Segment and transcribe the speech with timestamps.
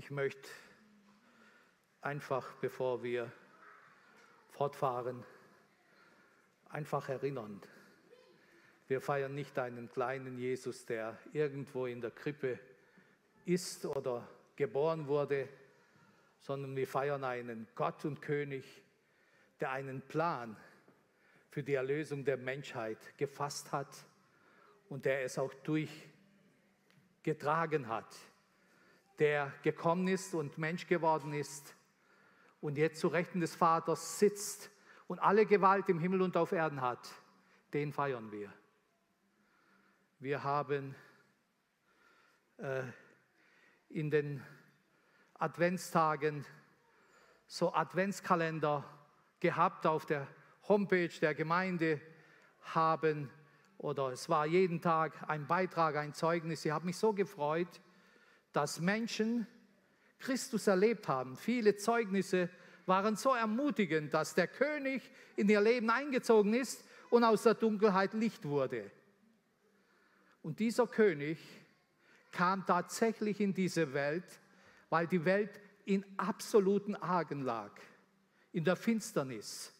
[0.00, 0.48] Ich möchte
[2.00, 3.30] einfach, bevor wir
[4.48, 5.22] fortfahren,
[6.70, 7.60] einfach erinnern.
[8.88, 12.58] Wir feiern nicht einen kleinen Jesus, der irgendwo in der Krippe
[13.44, 14.26] ist oder
[14.56, 15.50] geboren wurde,
[16.38, 18.64] sondern wir feiern einen Gott und König,
[19.60, 20.56] der einen Plan
[21.50, 24.06] für die Erlösung der Menschheit gefasst hat
[24.88, 28.16] und der es auch durchgetragen hat,
[29.20, 31.76] der gekommen ist und Mensch geworden ist
[32.60, 34.70] und jetzt zu Rechten des Vaters sitzt
[35.06, 37.08] und alle Gewalt im Himmel und auf Erden hat,
[37.74, 38.50] den feiern wir.
[40.18, 40.94] Wir haben
[42.56, 42.82] äh,
[43.90, 44.42] in den
[45.34, 46.46] Adventstagen
[47.46, 48.84] so Adventskalender
[49.38, 50.26] gehabt auf der
[50.68, 52.00] Homepage der Gemeinde
[52.62, 53.30] haben
[53.76, 56.64] oder es war jeden Tag ein Beitrag, ein Zeugnis.
[56.64, 57.80] Ich habe mich so gefreut,
[58.52, 59.46] dass Menschen
[60.18, 61.36] Christus erlebt haben.
[61.36, 62.50] Viele Zeugnisse
[62.86, 65.02] waren so ermutigend, dass der König
[65.36, 68.90] in ihr Leben eingezogen ist und aus der Dunkelheit Licht wurde.
[70.42, 71.38] Und dieser König
[72.32, 74.40] kam tatsächlich in diese Welt,
[74.88, 77.72] weil die Welt in absoluten Argen lag,
[78.52, 79.72] in der Finsternis.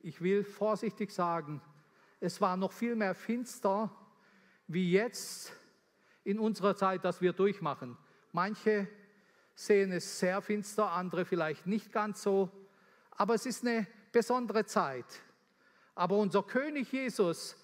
[0.00, 1.60] Ich will vorsichtig sagen,
[2.20, 3.94] es war noch viel mehr finster
[4.68, 5.52] wie jetzt
[6.26, 7.96] in unserer Zeit, dass wir durchmachen.
[8.32, 8.88] Manche
[9.54, 12.50] sehen es sehr finster, andere vielleicht nicht ganz so,
[13.12, 15.06] aber es ist eine besondere Zeit.
[15.94, 17.56] Aber unser König Jesus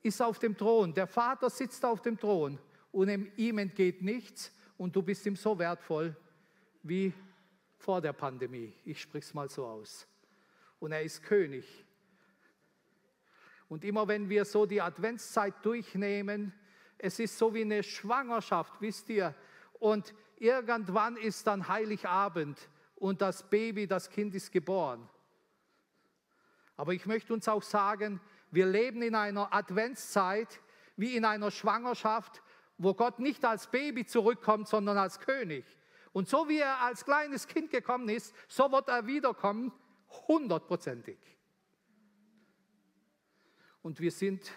[0.00, 2.60] ist auf dem Thron, der Vater sitzt auf dem Thron
[2.92, 6.16] und ihm entgeht nichts und du bist ihm so wertvoll
[6.84, 7.12] wie
[7.78, 8.72] vor der Pandemie.
[8.84, 10.06] Ich spreche es mal so aus.
[10.78, 11.84] Und er ist König.
[13.68, 16.52] Und immer wenn wir so die Adventszeit durchnehmen,
[17.04, 19.34] es ist so wie eine Schwangerschaft, wisst ihr.
[19.74, 22.58] Und irgendwann ist dann Heiligabend
[22.96, 25.06] und das Baby, das Kind ist geboren.
[26.76, 30.62] Aber ich möchte uns auch sagen, wir leben in einer Adventszeit
[30.96, 32.42] wie in einer Schwangerschaft,
[32.78, 35.66] wo Gott nicht als Baby zurückkommt, sondern als König.
[36.14, 39.72] Und so wie er als kleines Kind gekommen ist, so wird er wiederkommen,
[40.26, 41.18] hundertprozentig.
[43.82, 44.50] Und wir sind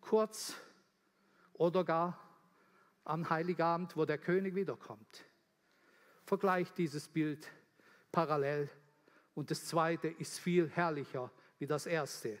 [0.00, 0.56] kurz
[1.58, 2.18] oder gar
[3.04, 5.24] am Heiligabend, wo der König wiederkommt.
[6.24, 7.48] Vergleicht dieses Bild
[8.10, 8.68] parallel.
[9.34, 12.38] Und das zweite ist viel herrlicher wie das erste.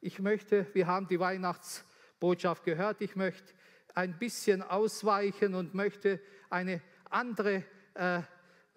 [0.00, 3.52] Ich möchte, wir haben die Weihnachtsbotschaft gehört, ich möchte
[3.94, 6.80] ein bisschen ausweichen und möchte eine
[7.10, 8.22] andere äh,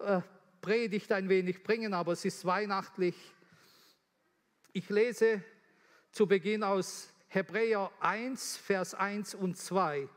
[0.00, 0.20] äh,
[0.60, 3.14] Predigt ein wenig bringen, aber es ist weihnachtlich.
[4.72, 5.42] Ich lese
[6.10, 10.08] zu Beginn aus Hebräer 1, Vers 1 und 2.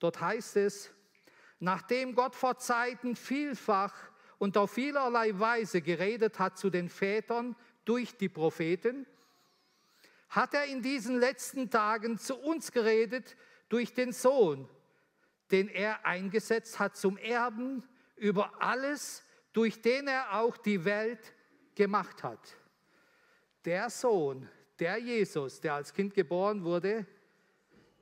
[0.00, 0.90] Dort heißt es,
[1.60, 3.94] nachdem Gott vor Zeiten vielfach
[4.38, 7.54] und auf vielerlei Weise geredet hat zu den Vätern
[7.84, 9.06] durch die Propheten,
[10.28, 13.36] hat er in diesen letzten Tagen zu uns geredet
[13.68, 14.68] durch den Sohn,
[15.52, 17.84] den er eingesetzt hat zum Erben
[18.16, 19.22] über alles,
[19.52, 21.34] durch den er auch die Welt
[21.76, 22.56] gemacht hat.
[23.64, 24.48] Der Sohn,
[24.78, 27.06] der Jesus, der als Kind geboren wurde,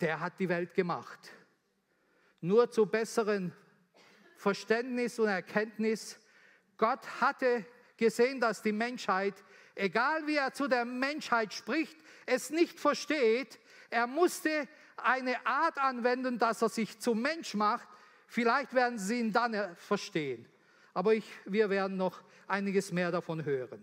[0.00, 1.30] der hat die Welt gemacht.
[2.40, 3.52] Nur zu besseren
[4.36, 6.18] Verständnis und Erkenntnis,
[6.76, 7.64] Gott hatte
[7.96, 9.34] gesehen, dass die Menschheit,
[9.74, 11.96] egal wie er zu der Menschheit spricht,
[12.26, 13.58] es nicht versteht.
[13.90, 17.88] Er musste eine Art anwenden, dass er sich zum Mensch macht.
[18.26, 20.46] Vielleicht werden Sie ihn dann verstehen.
[20.92, 23.82] Aber ich, wir werden noch einiges mehr davon hören.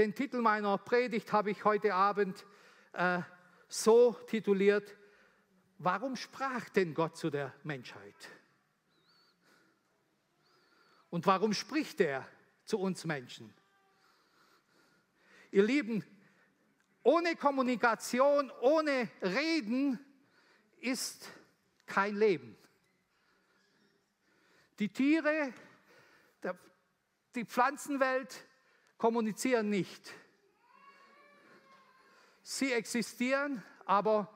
[0.00, 2.46] Den Titel meiner Predigt habe ich heute Abend
[2.94, 3.20] äh,
[3.68, 4.96] so tituliert,
[5.76, 8.30] warum sprach denn Gott zu der Menschheit?
[11.10, 12.26] Und warum spricht er
[12.64, 13.52] zu uns Menschen?
[15.50, 16.02] Ihr Lieben,
[17.02, 19.98] ohne Kommunikation, ohne Reden
[20.78, 21.28] ist
[21.84, 22.56] kein Leben.
[24.78, 25.52] Die Tiere,
[27.34, 28.46] die Pflanzenwelt
[29.00, 30.12] kommunizieren nicht.
[32.42, 34.30] Sie existieren, aber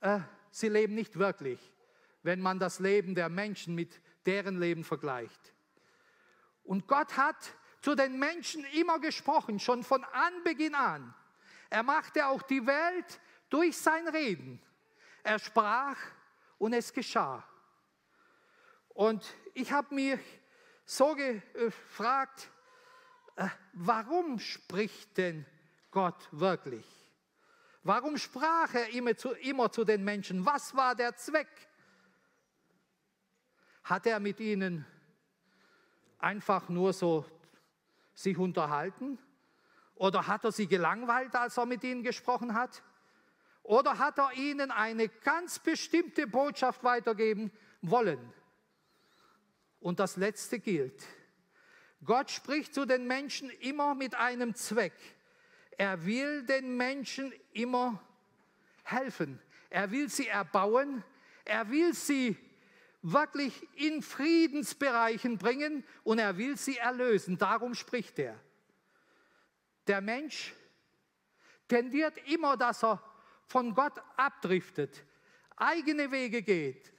[0.00, 0.20] äh,
[0.52, 1.58] sie leben nicht wirklich,
[2.22, 5.52] wenn man das Leben der Menschen mit deren Leben vergleicht.
[6.62, 11.12] Und Gott hat zu den Menschen immer gesprochen, schon von Anbeginn an.
[11.68, 13.20] Er machte auch die Welt
[13.50, 14.62] durch sein Reden.
[15.24, 15.98] Er sprach
[16.58, 17.44] und es geschah.
[18.90, 20.20] Und ich habe mich
[20.84, 22.55] so gefragt, äh,
[23.72, 25.46] warum spricht denn
[25.90, 26.86] Gott wirklich?
[27.82, 30.44] Warum sprach er immer zu, immer zu den Menschen?
[30.44, 31.48] Was war der Zweck?
[33.84, 34.84] Hat er mit ihnen
[36.18, 37.24] einfach nur so
[38.14, 39.18] sich unterhalten?
[39.94, 42.82] Oder hat er sie gelangweilt, als er mit ihnen gesprochen hat?
[43.62, 47.52] Oder hat er ihnen eine ganz bestimmte Botschaft weitergeben
[47.82, 48.32] wollen?
[49.80, 51.04] Und das Letzte gilt.
[52.04, 54.94] Gott spricht zu den Menschen immer mit einem Zweck.
[55.78, 58.02] Er will den Menschen immer
[58.84, 59.40] helfen.
[59.70, 61.02] Er will sie erbauen.
[61.44, 62.36] Er will sie
[63.02, 67.38] wirklich in Friedensbereichen bringen und er will sie erlösen.
[67.38, 68.38] Darum spricht er.
[69.86, 70.54] Der Mensch
[71.68, 73.02] tendiert immer, dass er
[73.46, 75.04] von Gott abdriftet,
[75.56, 76.92] eigene Wege geht.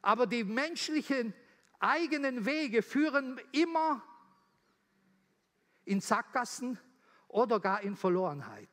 [0.00, 1.34] Aber die menschlichen
[1.78, 4.02] eigenen Wege führen immer
[5.84, 6.78] in Sackgassen
[7.28, 8.68] oder gar in Verlorenheit.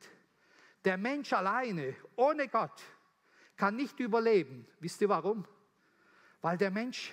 [0.84, 2.82] Der Mensch alleine, ohne Gott,
[3.56, 4.66] kann nicht überleben.
[4.78, 5.46] Wisst ihr warum?
[6.40, 7.12] Weil der Mensch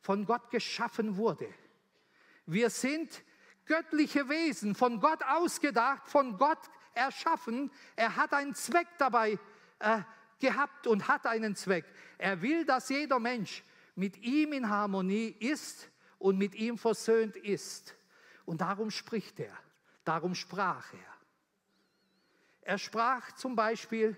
[0.00, 1.52] von Gott geschaffen wurde.
[2.46, 3.22] Wir sind
[3.66, 6.58] göttliche Wesen, von Gott ausgedacht, von Gott
[6.94, 7.70] erschaffen.
[7.96, 9.38] Er hat einen Zweck dabei
[9.78, 10.00] äh,
[10.40, 11.84] gehabt und hat einen Zweck.
[12.18, 13.62] Er will, dass jeder Mensch
[13.94, 15.88] mit ihm in Harmonie ist
[16.18, 17.94] und mit ihm versöhnt ist.
[18.50, 19.56] Und darum spricht er,
[20.02, 21.14] darum sprach er.
[22.62, 24.16] Er sprach zum Beispiel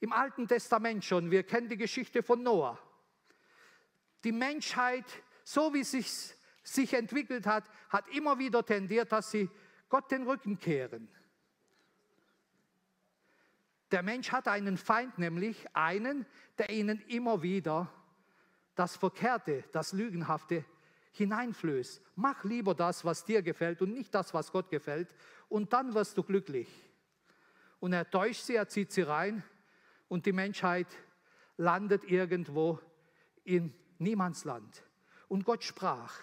[0.00, 2.78] im Alten Testament schon, wir kennen die Geschichte von Noah.
[4.24, 5.04] Die Menschheit,
[5.44, 9.50] so wie sich sich entwickelt hat, hat immer wieder tendiert, dass sie
[9.90, 11.06] Gott den Rücken kehren.
[13.90, 16.24] Der Mensch hat einen Feind, nämlich einen,
[16.56, 17.92] der ihnen immer wieder
[18.74, 20.64] das Verkehrte, das Lügenhafte
[21.12, 22.02] hineinflößt.
[22.16, 25.14] Mach lieber das, was dir gefällt und nicht das, was Gott gefällt,
[25.48, 26.68] und dann wirst du glücklich.
[27.80, 29.42] Und er täuscht sie, er zieht sie rein
[30.08, 30.88] und die Menschheit
[31.56, 32.80] landet irgendwo
[33.44, 34.82] in Niemandsland.
[35.28, 36.14] Und Gott sprach.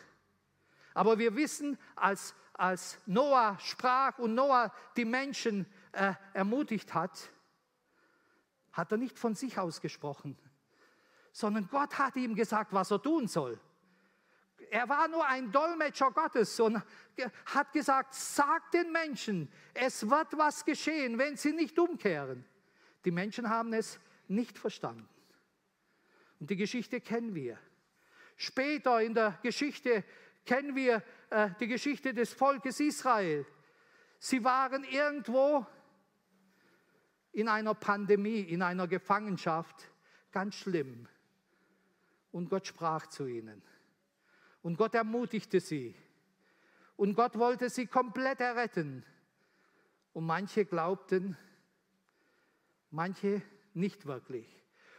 [0.94, 7.30] Aber wir wissen, als, als Noah sprach und Noah die Menschen äh, ermutigt hat,
[8.72, 10.38] hat er nicht von sich aus gesprochen,
[11.32, 13.60] sondern Gott hat ihm gesagt, was er tun soll.
[14.70, 16.82] Er war nur ein Dolmetscher Gottes und
[17.46, 22.46] hat gesagt, sag den Menschen, es wird was geschehen, wenn sie nicht umkehren.
[23.04, 25.08] Die Menschen haben es nicht verstanden.
[26.40, 27.58] Und die Geschichte kennen wir.
[28.36, 30.04] Später in der Geschichte
[30.46, 33.46] kennen wir äh, die Geschichte des Volkes Israel.
[34.20, 35.66] Sie waren irgendwo
[37.32, 39.92] in einer Pandemie, in einer Gefangenschaft,
[40.32, 41.08] ganz schlimm.
[42.32, 43.62] Und Gott sprach zu ihnen.
[44.66, 45.94] Und Gott ermutigte sie.
[46.96, 49.06] Und Gott wollte sie komplett erretten.
[50.12, 51.38] Und manche glaubten,
[52.90, 53.44] manche
[53.76, 54.48] nicht wirklich.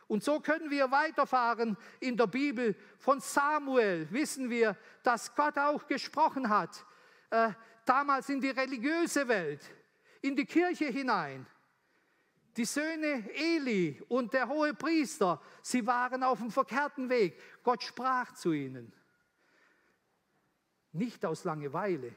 [0.07, 2.77] Und so können wir weiterfahren in der Bibel.
[2.97, 6.87] Von Samuel wissen wir, dass Gott auch gesprochen hat,
[7.31, 7.51] äh,
[7.85, 9.69] damals in die religiöse Welt,
[10.23, 11.45] in die Kirche hinein.
[12.57, 17.37] Die Söhne Eli und der hohe Priester, sie waren auf dem verkehrten Weg.
[17.65, 18.93] Gott sprach zu ihnen.
[20.97, 22.15] Nicht aus Langeweile,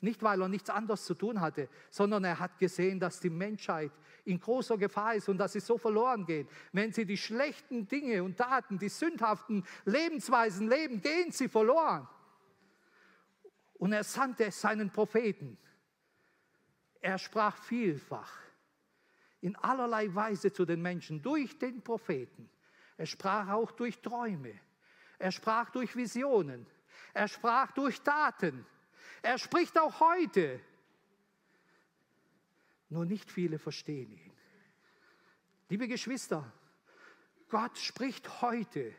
[0.00, 3.90] nicht weil er nichts anderes zu tun hatte, sondern er hat gesehen, dass die Menschheit
[4.24, 6.48] in großer Gefahr ist und dass sie so verloren geht.
[6.72, 12.06] Wenn sie die schlechten Dinge und Taten, die sündhaften Lebensweisen leben, gehen sie verloren.
[13.74, 15.56] Und er sandte seinen Propheten.
[17.00, 18.32] Er sprach vielfach
[19.40, 22.50] in allerlei Weise zu den Menschen durch den Propheten.
[22.96, 24.52] Er sprach auch durch Träume.
[25.18, 26.66] Er sprach durch Visionen.
[27.14, 28.66] Er sprach durch Taten.
[29.22, 30.60] Er spricht auch heute.
[32.88, 34.32] Nur nicht viele verstehen ihn.
[35.68, 36.50] Liebe Geschwister,
[37.48, 38.94] Gott spricht heute.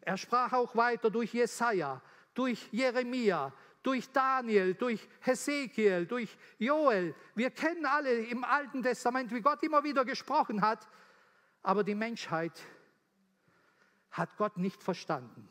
[0.00, 2.00] Er sprach auch weiter durch Jesaja,
[2.34, 3.52] durch Jeremia,
[3.82, 7.14] durch Daniel, durch Hesekiel, durch Joel.
[7.34, 10.88] Wir kennen alle im Alten Testament, wie Gott immer wieder gesprochen hat,
[11.62, 12.52] aber die Menschheit
[14.10, 15.48] hat Gott nicht verstanden.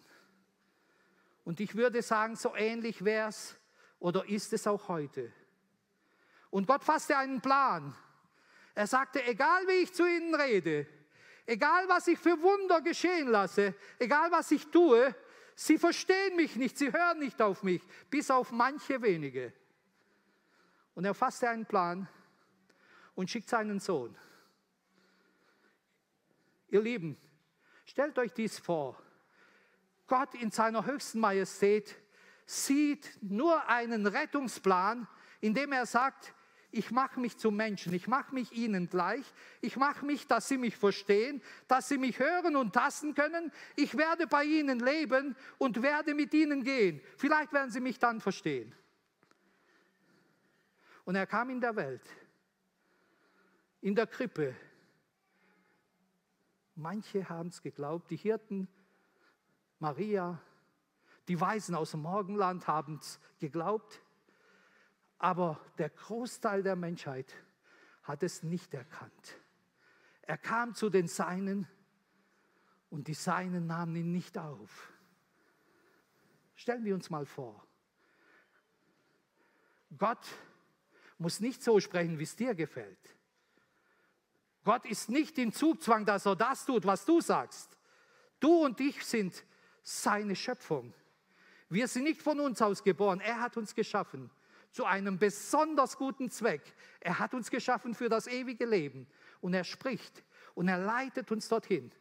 [1.43, 3.55] Und ich würde sagen, so ähnlich wäre es
[3.99, 5.31] oder ist es auch heute.
[6.49, 7.95] Und Gott fasste einen Plan.
[8.75, 10.87] Er sagte, egal wie ich zu ihnen rede,
[11.45, 15.15] egal was ich für Wunder geschehen lasse, egal was ich tue,
[15.55, 19.53] sie verstehen mich nicht, sie hören nicht auf mich, bis auf manche wenige.
[20.95, 22.07] Und er fasste einen Plan
[23.15, 24.15] und schickt seinen Sohn.
[26.69, 27.17] Ihr Lieben,
[27.85, 28.99] stellt euch dies vor.
[30.13, 31.95] Gott in seiner höchsten Majestät
[32.45, 35.07] sieht nur einen Rettungsplan,
[35.41, 36.35] in dem er sagt,
[36.69, 39.25] Ich mache mich zum Menschen, ich mache mich ihnen gleich,
[39.59, 43.51] ich mache mich, dass sie mich verstehen, dass sie mich hören und tasten können.
[43.75, 47.01] Ich werde bei ihnen leben und werde mit ihnen gehen.
[47.17, 48.75] Vielleicht werden sie mich dann verstehen.
[51.05, 52.07] Und er kam in der Welt,
[53.81, 54.55] in der Krippe.
[56.75, 58.67] Manche haben es geglaubt, die Hirten,
[59.83, 60.39] Maria,
[61.27, 64.01] die Weisen aus dem Morgenland haben es geglaubt.
[65.17, 67.35] Aber der Großteil der Menschheit
[68.03, 69.41] hat es nicht erkannt.
[70.21, 71.67] Er kam zu den Seinen
[72.91, 74.89] und die Seinen nahmen ihn nicht auf.
[76.55, 77.61] Stellen wir uns mal vor,
[79.97, 80.25] Gott
[81.17, 83.15] muss nicht so sprechen, wie es dir gefällt.
[84.63, 87.77] Gott ist nicht in Zugzwang, dass er das tut, was du sagst.
[88.39, 89.43] Du und ich sind
[89.83, 90.93] seine Schöpfung.
[91.69, 93.19] Wir sind nicht von uns aus geboren.
[93.19, 94.31] Er hat uns geschaffen
[94.71, 96.73] zu einem besonders guten Zweck.
[96.99, 99.07] Er hat uns geschaffen für das ewige Leben.
[99.41, 100.23] Und er spricht
[100.55, 101.91] und er leitet uns dorthin.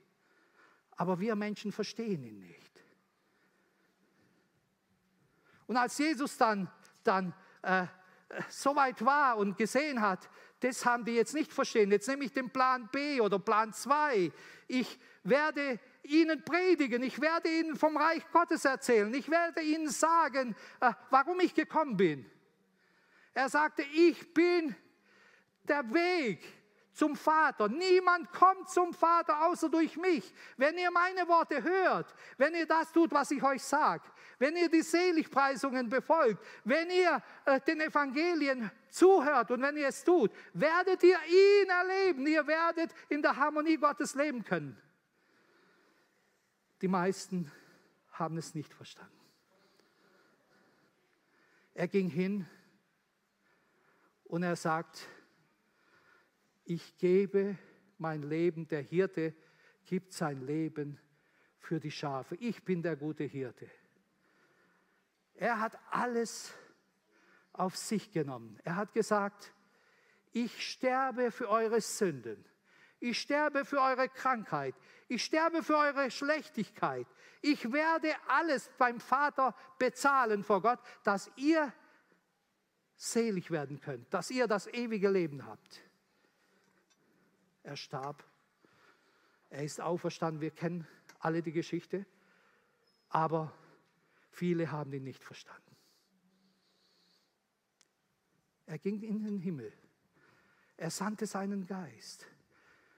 [0.93, 2.85] Aber wir Menschen verstehen ihn nicht.
[5.67, 6.71] Und als Jesus dann,
[7.03, 7.87] dann äh,
[8.49, 10.29] so weit war und gesehen hat,
[10.61, 11.91] das haben die jetzt nicht verstehen.
[11.91, 14.31] Jetzt nehme ich den Plan B oder Plan 2.
[14.69, 20.57] Ich werde ihnen predigen, ich werde ihnen vom Reich Gottes erzählen, ich werde ihnen sagen,
[20.81, 22.31] äh, warum ich gekommen bin.
[23.35, 24.75] Er sagte, ich bin
[25.65, 26.43] der Weg
[26.93, 27.69] zum Vater.
[27.69, 30.35] Niemand kommt zum Vater außer durch mich.
[30.57, 34.03] Wenn ihr meine Worte hört, wenn ihr das tut, was ich euch sage,
[34.39, 40.05] wenn ihr die Seligpreisungen befolgt, wenn ihr äh, den Evangelien zuhört und wenn ihr es
[40.05, 42.27] tut, werdet ihr ihn erleben.
[42.27, 44.82] Ihr werdet in der Harmonie Gottes leben können.
[46.83, 47.51] Die meisten
[48.11, 49.13] haben es nicht verstanden.
[51.75, 52.47] Er ging hin
[54.25, 55.07] und er sagt,
[56.65, 57.57] ich gebe
[57.99, 59.33] mein Leben, der Hirte
[59.85, 60.99] gibt sein Leben
[61.57, 62.35] für die Schafe.
[62.37, 63.71] Ich bin der gute Hirte.
[65.35, 66.53] Er hat alles
[67.53, 68.59] auf sich genommen.
[68.65, 69.55] Er hat gesagt,
[70.33, 72.45] ich sterbe für eure Sünden.
[73.03, 74.77] Ich sterbe für eure Krankheit.
[75.09, 77.09] Ich sterbe für eure Schlechtigkeit.
[77.41, 81.73] Ich werde alles beim Vater bezahlen vor Gott, dass ihr
[82.95, 85.83] selig werden könnt, dass ihr das ewige Leben habt.
[87.65, 88.23] Er starb.
[89.51, 90.41] Er ist auferstanden.
[90.41, 90.87] Wir kennen
[91.19, 92.07] alle die Geschichte.
[93.09, 93.53] Aber
[94.31, 95.77] viele haben ihn nicht verstanden.
[98.67, 99.73] Er ging in den Himmel.
[100.77, 102.29] Er sandte seinen Geist.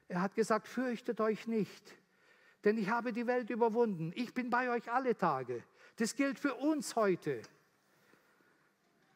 [0.09, 1.95] Er hat gesagt, fürchtet euch nicht,
[2.65, 4.13] denn ich habe die Welt überwunden.
[4.15, 5.63] Ich bin bei euch alle Tage.
[5.97, 7.43] Das gilt für uns heute.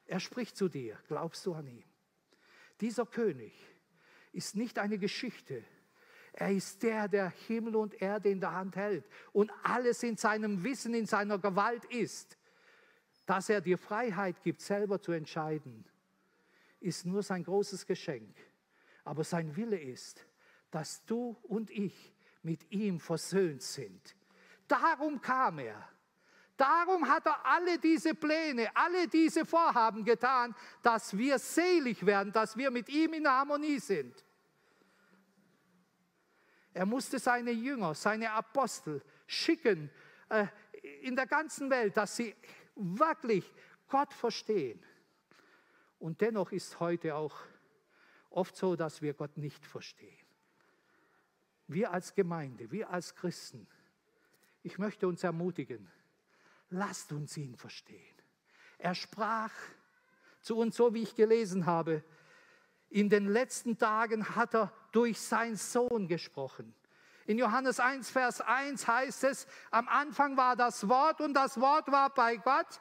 [0.07, 0.99] Er spricht zu dir.
[1.09, 1.85] Glaubst du an ihn?
[2.81, 3.53] Dieser König
[4.33, 5.65] ist nicht eine Geschichte.
[6.33, 10.63] Er ist der, der Himmel und Erde in der Hand hält und alles in seinem
[10.63, 12.39] Wissen, in seiner Gewalt ist.
[13.27, 15.85] Dass er dir Freiheit gibt, selber zu entscheiden,
[16.81, 18.37] ist nur sein großes Geschenk.
[19.05, 20.25] Aber sein Wille ist,
[20.71, 24.17] dass du und ich mit ihm versöhnt sind.
[24.67, 25.89] Darum kam er.
[26.57, 32.57] Darum hat er alle diese Pläne, alle diese Vorhaben getan, dass wir selig werden, dass
[32.57, 34.25] wir mit ihm in Harmonie sind.
[36.75, 39.91] Er musste seine Jünger, seine Apostel schicken
[40.29, 40.47] äh,
[41.03, 42.35] in der ganzen Welt, dass sie
[42.75, 43.53] wirklich
[43.89, 44.85] Gott verstehen.
[45.99, 47.37] Und dennoch ist heute auch
[48.31, 50.28] oft so, dass wir Gott nicht verstehen
[51.69, 53.67] wir als Gemeinde, wir als Christen,
[54.63, 55.89] ich möchte uns ermutigen,
[56.71, 58.17] lasst uns ihn verstehen.
[58.79, 59.53] Er sprach
[60.41, 62.03] zu uns, so wie ich gelesen habe,
[62.91, 66.75] in den letzten Tagen hat er durch seinen Sohn gesprochen.
[67.27, 71.93] In Johannes 1, Vers 1 heißt es, am Anfang war das Wort und das Wort
[71.93, 72.81] war bei Gott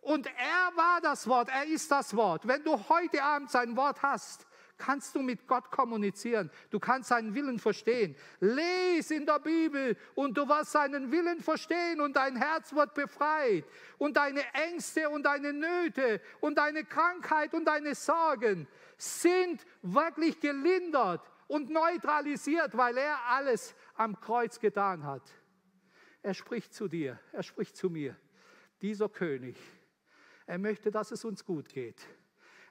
[0.00, 2.48] und er war das Wort, er ist das Wort.
[2.48, 4.47] Wenn du heute Abend sein Wort hast,
[4.78, 6.50] kannst du mit Gott kommunizieren.
[6.70, 8.16] Du kannst seinen Willen verstehen.
[8.40, 13.64] Lies in der Bibel und du wirst seinen Willen verstehen und dein Herz wird befreit.
[13.98, 21.28] Und deine Ängste und deine Nöte und deine Krankheit und deine Sorgen sind wirklich gelindert
[21.48, 25.28] und neutralisiert, weil er alles am Kreuz getan hat.
[26.22, 28.16] Er spricht zu dir, er spricht zu mir.
[28.80, 29.56] Dieser König,
[30.46, 32.06] er möchte, dass es uns gut geht.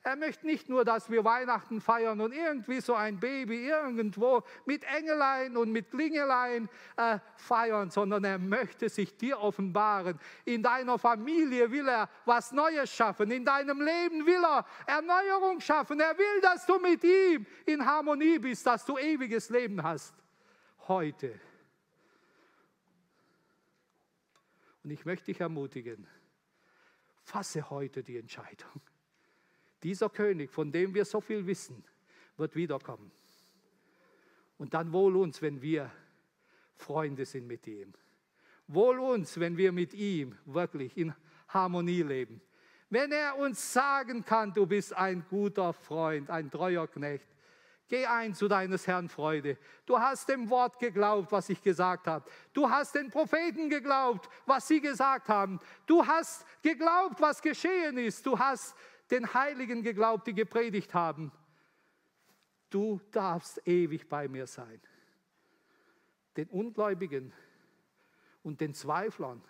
[0.08, 4.86] Er möchte nicht nur, dass wir Weihnachten feiern und irgendwie so ein Baby irgendwo mit
[4.86, 10.18] Engelein und mit Klingelein äh, feiern, sondern er möchte sich dir offenbaren.
[10.46, 13.32] In deiner Familie will er was Neues schaffen.
[13.32, 16.00] In deinem Leben will er Erneuerung schaffen.
[16.00, 20.16] Er will, dass du mit ihm in Harmonie bist, dass du ewiges Leben hast.
[20.88, 21.38] Heute.
[24.86, 26.08] Und ich möchte dich ermutigen,
[27.26, 28.82] fasse heute die Entscheidung.
[29.88, 31.82] Dieser König, von dem wir so viel wissen,
[32.36, 33.10] wird wiederkommen.
[34.58, 35.90] Und dann wohl uns, wenn wir
[36.76, 37.94] Freunde sind mit ihm.
[38.68, 41.16] Wohl uns, wenn wir mit ihm wirklich in
[41.48, 42.42] Harmonie leben.
[42.90, 47.30] Wenn er uns sagen kann, du bist ein guter Freund, ein treuer Knecht,
[47.90, 49.58] Geh ein zu deines Herrn Freude.
[49.86, 52.30] Du hast dem Wort geglaubt, was ich gesagt habe.
[52.52, 55.62] Du hast den Propheten geglaubt, was sie gesagt haben.
[55.86, 58.26] Du hast geglaubt, was geschehen ist.
[58.26, 58.76] Du hast
[59.12, 61.32] den Heiligen geglaubt, die gepredigt haben.
[62.70, 64.82] Du darfst ewig bei mir sein.
[66.36, 67.34] Den Ungläubigen
[68.44, 69.42] und den Zweiflern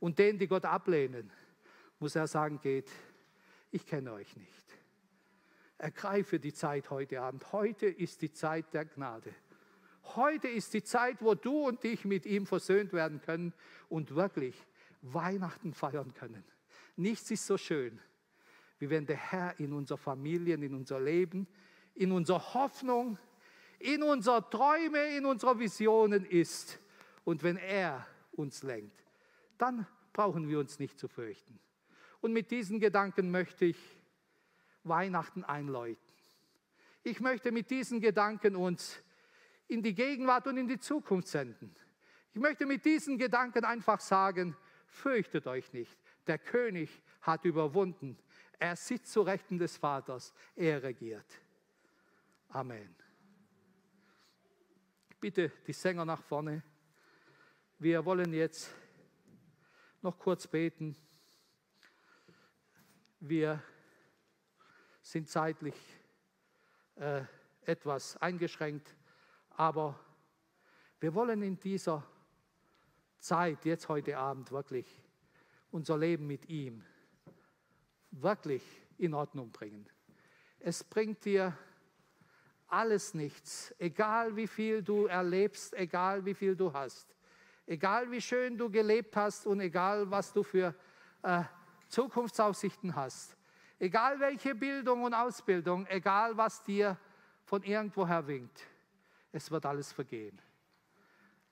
[0.00, 1.30] und denen, die Gott ablehnen,
[1.98, 2.90] muss er sagen, geht,
[3.70, 4.74] ich kenne euch nicht.
[5.78, 7.52] Ergreife die Zeit heute Abend.
[7.52, 9.34] Heute ist die Zeit der Gnade.
[10.16, 13.54] Heute ist die Zeit, wo du und ich mit ihm versöhnt werden können
[13.88, 14.54] und wirklich
[15.00, 16.44] Weihnachten feiern können.
[16.96, 18.00] Nichts ist so schön,
[18.82, 21.46] wie wenn der Herr in unserer Familie, in unser Leben,
[21.94, 23.16] in unserer Hoffnung,
[23.78, 26.80] in unserer Träume, in unserer Visionen ist.
[27.22, 29.04] Und wenn er uns lenkt,
[29.56, 31.60] dann brauchen wir uns nicht zu fürchten.
[32.20, 33.78] Und mit diesen Gedanken möchte ich
[34.82, 36.02] Weihnachten einläuten.
[37.04, 39.00] Ich möchte mit diesen Gedanken uns
[39.68, 41.72] in die Gegenwart und in die Zukunft senden.
[42.32, 44.56] Ich möchte mit diesen Gedanken einfach sagen,
[44.88, 45.96] fürchtet euch nicht.
[46.26, 48.18] Der König hat überwunden.
[48.62, 50.32] Er sitzt zu Rechten des Vaters.
[50.54, 51.26] Er regiert.
[52.50, 52.94] Amen.
[55.18, 56.62] Bitte die Sänger nach vorne.
[57.80, 58.72] Wir wollen jetzt
[60.00, 60.96] noch kurz beten.
[63.18, 63.60] Wir
[65.00, 65.74] sind zeitlich
[66.94, 67.24] äh,
[67.62, 68.94] etwas eingeschränkt,
[69.56, 69.98] aber
[71.00, 72.06] wir wollen in dieser
[73.18, 74.86] Zeit, jetzt heute Abend, wirklich
[75.72, 76.84] unser Leben mit ihm
[78.12, 78.62] wirklich
[78.98, 79.86] in Ordnung bringen.
[80.60, 81.56] Es bringt dir
[82.68, 87.14] alles nichts, egal wie viel du erlebst, egal wie viel du hast,
[87.66, 90.74] egal wie schön du gelebt hast und egal was du für
[91.22, 91.42] äh,
[91.88, 93.36] Zukunftsaussichten hast.
[93.78, 96.96] Egal welche Bildung und Ausbildung, egal was dir
[97.44, 98.66] von irgendwoher winkt,
[99.32, 100.40] es wird alles vergehen.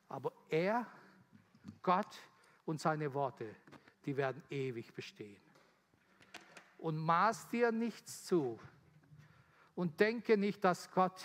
[0.08, 0.86] Aber er,
[1.82, 2.18] Gott
[2.64, 3.54] und seine Worte,
[4.06, 5.49] die werden ewig bestehen.
[6.80, 8.58] Und maß dir nichts zu
[9.74, 11.24] und denke nicht, dass Gott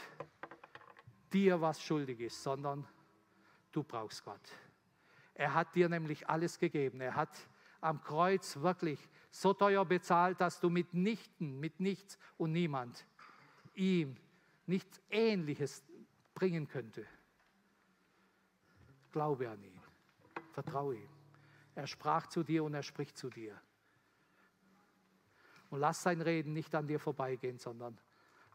[1.31, 2.87] dir was schuldig ist, sondern
[3.71, 4.49] du brauchst Gott.
[5.33, 7.01] Er hat dir nämlich alles gegeben.
[7.01, 7.37] Er hat
[7.81, 13.05] am Kreuz wirklich so teuer bezahlt, dass du mit Nichten, mit nichts und niemand
[13.75, 14.15] ihm
[14.65, 15.83] nichts Ähnliches
[16.33, 17.05] bringen könnte.
[19.11, 19.81] Glaube an ihn,
[20.51, 21.09] vertraue ihm.
[21.75, 23.61] Er sprach zu dir und er spricht zu dir.
[25.75, 27.99] Und lass sein Reden nicht an dir vorbeigehen, sondern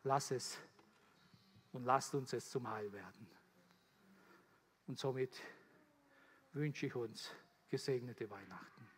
[0.04, 0.58] lass es
[1.70, 3.28] und lasst uns es zum Heil werden.
[4.86, 5.38] Und somit
[6.54, 7.30] wünsche ich uns
[7.68, 8.89] gesegnete Weihnachten.